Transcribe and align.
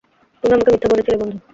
তুমি 0.43 0.53
আমাকে 0.53 0.71
মিথ্যে 0.71 0.87
বলছিলে, 0.91 1.17
বন্ধু। 1.17 1.37